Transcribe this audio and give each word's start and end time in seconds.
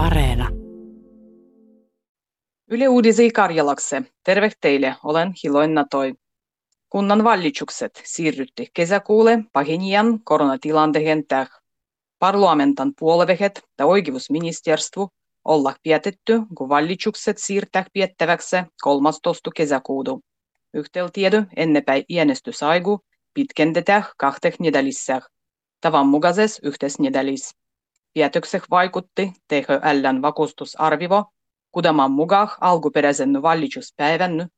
Areena. 0.00 0.48
Yle 2.70 2.88
Uudisi 2.88 3.30
Karjalakse. 3.30 4.02
Terve 4.24 4.50
teille, 4.60 4.96
olen 5.04 5.32
Hiloin 5.44 5.74
Natoi. 5.74 6.14
Kunnan 6.88 7.24
vallitsukset 7.24 8.02
siirrytti 8.04 8.70
kesäkuulle 8.74 9.38
pahinian 9.52 10.20
koronatilanteen 10.24 11.26
täh. 11.28 11.48
Parlamentan 12.18 12.92
puolevehet 12.98 13.62
ja 13.78 13.86
oikeusministeriö 13.86 15.06
olla 15.44 15.74
pietetty, 15.82 16.42
kun 16.54 16.68
vallitsukset 16.68 17.38
siirtää 17.38 17.84
piettäväksi 17.92 18.56
13. 18.82 19.50
kesäkuuta. 19.56 20.18
Yhteltiedy 20.74 21.44
ennepäin 21.56 22.04
iänestysaigu 22.08 23.00
pitkendetään 23.34 24.04
kahtek 24.18 24.60
nedälissä. 24.60 25.20
Tavan 25.80 26.06
mukaisessa 26.06 26.60
yhteisnedälissä. 26.64 27.59
Päätökseen 28.14 28.62
vaikutti 28.70 29.32
THLn 29.48 30.22
vakuutusarvivo, 30.22 31.24
kudaman 31.72 32.12
mukaan 32.12 32.48
alkuperäisen 32.60 33.42
valituspäivän 33.42 34.48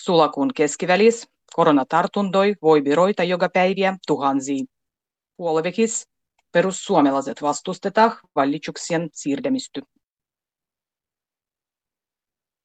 sulakuun 0.00 0.50
keskivälis 0.54 1.28
koronatartuntoi 1.54 2.54
voi 2.62 2.84
viroita 2.84 3.24
joka 3.24 3.48
päiviä 3.48 3.96
tuhansia. 4.06 4.64
Puolivekis 5.36 6.08
perussuomalaiset 6.52 7.42
vastustetaan 7.42 8.12
valituksien 8.34 9.08
siirtämistä. 9.12 9.80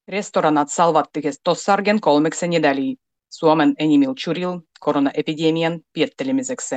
Restoranat 0.08 0.68
salvattikes 0.70 1.40
tossargen 1.44 2.00
kolmeksen 2.00 2.50
nedäli 2.50 2.96
Suomen 3.30 3.74
enimil 3.78 4.14
churil 4.14 4.60
koronaepidemian 4.80 5.80
piettelemiseksi. 5.92 6.74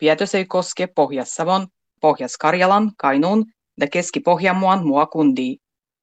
Päätös 0.00 0.34
ei 0.34 0.44
koske 0.44 0.86
Pohjas-Savon 0.86 1.66
Pohjois-Karjalan, 2.02 2.92
Kainuun 2.96 3.44
ja 3.80 3.86
Keski-Pohjanmaan 3.86 4.86
muakundia, 4.86 5.56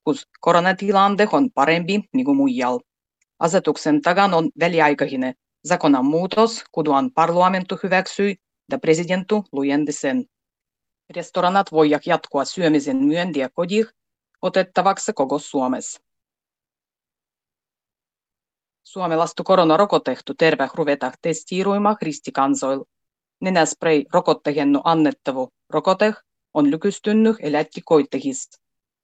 kus 0.03 0.27
koronatilande 0.39 1.27
on 1.31 1.51
parempi 1.51 2.01
niin 2.13 2.25
kuin 2.25 2.37
muijal. 2.37 2.79
Asetuksen 3.39 4.01
tagan 4.01 4.33
on 4.33 4.49
väliaikainen 4.59 5.33
zakonan 5.67 6.05
muutos, 6.05 6.63
kuduan 6.71 7.11
parlamentu 7.11 7.79
hyväksyi 7.83 8.35
ja 8.71 8.79
presidentu 8.79 9.43
lujendi 9.51 9.91
sen. 9.91 10.25
Restoranat 11.15 11.71
voivat 11.71 12.07
jatkua 12.07 12.45
syömisen 12.45 12.97
myöntiä 12.97 13.49
kodih 13.53 13.87
otettavaksi 14.41 15.13
koko 15.13 15.39
Suomessa. 15.39 16.01
Suomalaista 18.83 19.43
koronarokotehtu 19.43 20.33
terve 20.33 20.69
ruveta 20.75 21.11
testiiruima 21.21 21.95
ristikansoil. 22.01 22.83
Nenäspray 23.41 24.03
rokottehennu 24.13 24.81
annettavu 24.83 25.49
Rokoteh 25.69 26.15
on 26.53 26.71
lykystynyt 26.71 27.35
elätti 27.39 27.81
koittehis. 27.85 28.49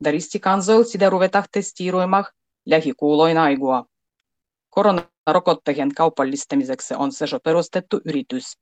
Daristi 0.03 0.39
kansoil 0.39 0.83
sitä 0.83 1.09
ruvetah 1.09 1.47
testiiroimah 1.51 2.31
lähikuuloin 2.65 3.37
aigua. 3.37 3.85
Koronarokottehen 4.69 5.95
kaupallistamiseksi 5.95 6.93
on 6.93 7.11
se 7.11 7.25
perustettu 7.43 8.01
yritys. 8.05 8.57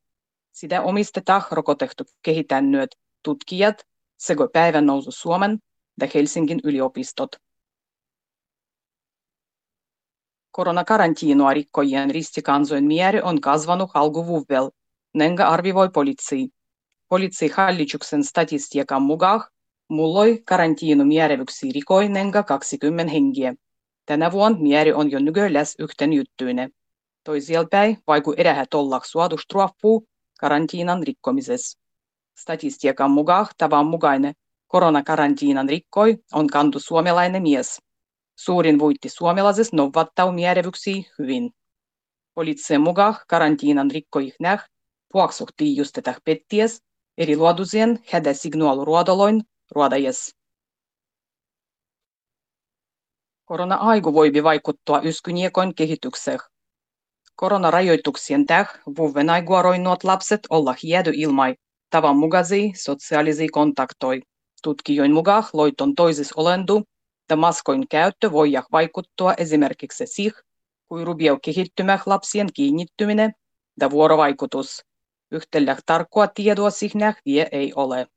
Sitä 0.52 0.82
omistetaan 0.82 1.44
rokotehtu 1.52 2.04
kehitännyöt 2.22 2.90
tutkijat 3.24 3.88
sekä 4.18 4.48
päivän 4.54 4.86
nousu 4.86 5.12
Suomen 5.12 5.60
ja 6.02 6.08
Helsingin 6.14 6.60
yliopistot. 6.64 7.36
Koronakarantiinoa 10.52 11.54
rikkojien 11.54 12.12
ristikansojen 12.12 12.84
määrä 12.84 13.24
on 13.24 13.42
kasvanut 13.42 13.92
alkuvuvel, 13.94 14.70
nenga 15.14 15.48
arvivoi 15.48 15.90
poliisi. 15.90 16.50
Poliisihallituksen 17.10 18.24
statistiikan 18.24 19.02
mukaan 19.02 19.44
mulloi 19.90 20.42
karantiinu 20.46 21.06
määrävyksiä 21.06 21.72
rikoinenga 21.76 22.44
20 22.44 23.12
hengiä. 23.12 23.56
Tänä 24.06 24.32
vuonna 24.32 24.60
määrä 24.70 24.96
on 24.96 25.12
jo 25.12 25.20
nykyläs 25.20 25.76
yhten 25.80 26.14
juttuinen. 26.14 26.72
Toisielpäin 27.24 27.98
vaiku 28.08 28.34
erähät 28.38 28.74
ollak 28.74 29.06
suotustruappuu 29.06 30.08
karantiinan 30.40 31.04
rikkomisessa. 31.04 31.80
Statistiikan 32.38 33.12
mukaan 33.12 33.48
tavan 33.58 33.86
mukainen 33.86 34.34
koronakarantiinan 34.68 35.70
rikkoi 35.70 36.18
on 36.34 36.48
kantu 36.48 36.80
suomalainen 36.80 37.44
mies. 37.44 37.82
Suurin 38.36 38.80
voitti 38.80 39.10
suomalaisessa 39.10 39.78
novattau 39.78 40.32
määrävyksiä 40.32 41.04
hyvin. 41.20 41.52
Poliittisen 42.34 42.82
mukaan 42.82 43.16
karantiinan 43.28 43.92
rikkoih 45.14 45.22
näh 45.22 45.28
puoksuhtii 45.28 45.78
justetah 45.78 46.22
petties 46.24 46.82
eri 47.18 47.38
luodusien 47.38 48.00
hätäsignaaluruodoloin 48.12 49.42
ruodajes. 49.72 50.36
Korona-aiku 53.46 54.14
voi 54.14 54.32
vaikuttaa 54.44 55.02
yskyniekoin 55.04 55.76
kehitykseen. 55.76 56.40
Koronarajoituksien 57.36 58.46
täh 58.46 58.68
vuoven 58.98 59.30
aiguaroinnut 59.30 60.04
lapset 60.04 60.42
olla 60.50 60.76
jäädy 60.84 61.12
ilmai 61.16 61.56
tavan 61.90 62.18
mukaisia 62.18 62.72
sosiaalisia 62.76 63.48
kontaktoi. 63.52 64.22
Tutkijoin 64.64 65.14
mukaan 65.14 65.44
loiton 65.54 65.96
toisis 65.96 66.34
olendu 66.34 66.84
ja 67.30 67.36
maskoin 67.36 67.88
käyttö 67.88 68.32
voi 68.32 68.52
vaikuttaa 68.72 69.34
esimerkiksi 69.38 70.06
siihen, 70.08 70.44
kuin 70.88 71.08
rubiau 71.08 71.40
kehittymä 71.40 72.00
lapsien 72.06 72.48
kiinnittyminen 72.54 73.34
ja 73.82 73.90
vuorovaikutus. 73.90 74.93
Yhtälä 75.34 75.78
tarkkoa 75.86 76.28
tietoa 76.28 76.70
siihen 76.70 77.14
vie 77.26 77.48
ei 77.52 77.74
ole. 77.76 78.08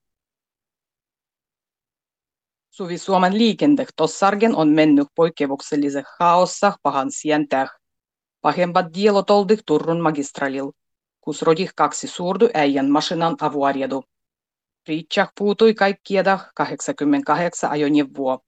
Suvi 2.71 2.99
Suomen 2.99 3.39
liikente 3.39 3.87
tossargen 3.97 4.57
on 4.57 4.69
mennyt 4.69 5.09
poikkeuksellisen 5.15 6.05
haossa 6.21 6.73
pahan 6.83 7.11
sientäh. 7.11 7.71
Pahempat 8.41 8.87
dielot 8.95 9.31
oldik 9.31 9.61
Turun 9.67 10.01
magistralil, 10.01 10.73
kus 11.21 11.43
rodih 11.43 11.73
kaksi 11.77 12.09
suurdu 12.09 12.49
äijän 12.55 12.91
mašinan 12.91 13.37
avuariedu. 13.41 14.05
Riitsah 14.89 15.33
puutui 15.39 15.75
kaikkieda 15.75 16.39
88 16.55 17.71
ajoneuvoa. 17.71 18.39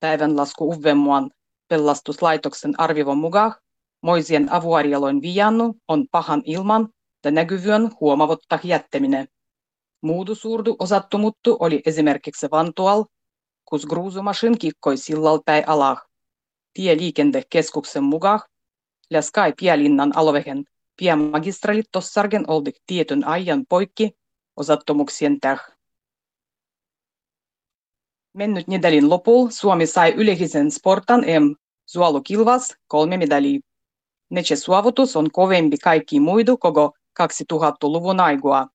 Päivän 0.00 0.36
lasku 0.36 0.68
Uvemmuan 0.68 1.30
pelastuslaitoksen 1.68 2.80
arvivon 2.80 3.18
mukaan 3.18 3.54
moisien 4.02 4.52
avuarieloin 4.52 5.22
viannu 5.22 5.74
on 5.88 6.06
pahan 6.10 6.42
ilman 6.44 6.88
ja 7.26 7.30
näkyvyön 7.30 7.90
huomavotta 8.00 8.58
jättäminen. 8.62 9.28
Muudu 10.00 10.34
suurdu 10.34 10.76
osattumuttu 10.78 11.56
oli 11.60 11.82
esimerkiksi 11.86 12.46
Vantual, 12.50 13.04
kus 13.64 13.86
gruusumashin 13.86 14.58
kikkoi 14.58 14.96
sillal 14.96 15.40
päin 15.44 15.68
alah. 15.68 16.02
Tieliikennekeskuksen 16.72 18.04
mukaan 18.04 18.40
Läskai 19.10 19.52
Pielinnan 19.60 20.16
alovehen 20.16 20.64
piemagistralit 20.96 21.86
tossargen 21.92 22.50
oldik 22.50 22.76
tietyn 22.86 23.26
ajan 23.26 23.66
poikki 23.68 24.10
osattomuksien 24.56 25.40
täh. 25.40 25.60
Mennyt 28.32 28.68
nedalin 28.68 29.10
lopul 29.10 29.48
Suomi 29.50 29.86
sai 29.86 30.12
yleisen 30.12 30.70
sportan 30.70 31.20
M. 31.20 31.54
Zualu 31.92 32.20
Kilvas 32.20 32.74
kolme 32.86 33.16
medalia. 33.16 33.60
Neche 34.30 34.56
suovutus 34.56 35.16
on 35.16 35.30
kovempi 35.30 35.78
kaikki 35.78 36.20
muidu 36.20 36.56
koko 36.56 36.92
2000-luvun 37.22 38.20
aigua. 38.20 38.66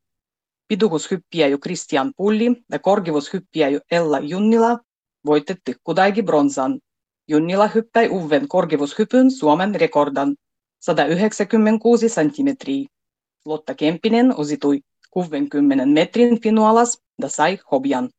Pituushyppiäjä 0.67 1.57
Christian 1.57 2.13
Pulli 2.17 2.63
ja 2.71 2.79
korkeushyppiäjä 2.79 3.79
Ella 3.91 4.19
Junnila 4.19 4.79
voitetti 5.25 5.75
kuitenkin 5.83 6.25
bronsan. 6.25 6.79
Junnila 7.27 7.67
hyppäi 7.67 8.07
uuden 8.07 8.47
korkeushypyn 8.47 9.31
Suomen 9.31 9.75
rekordan 9.75 10.35
196 10.81 12.07
cm. 12.07 12.85
Lotta 13.45 13.75
Kempinen 13.75 14.35
ositui 14.35 14.81
60 15.11 15.85
metrin 15.85 16.41
finualas 16.41 17.01
ja 17.21 17.29
sai 17.29 17.59
hobian. 17.71 18.09